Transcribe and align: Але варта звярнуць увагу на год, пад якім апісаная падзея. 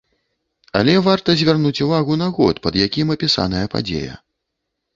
Але 0.79 0.95
варта 1.07 1.35
звярнуць 1.41 1.83
увагу 1.87 2.17
на 2.23 2.31
год, 2.39 2.63
пад 2.65 2.81
якім 2.87 3.15
апісаная 3.19 3.65
падзея. 3.77 4.21